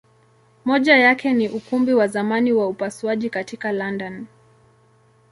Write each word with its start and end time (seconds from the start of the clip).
Moja 0.65 0.97
yake 0.97 1.33
ni 1.33 1.49
Ukumbi 1.49 1.93
wa 1.93 2.07
zamani 2.07 2.51
wa 2.53 2.67
upasuaji 2.67 3.29
katika 3.29 3.71
London. 3.71 4.25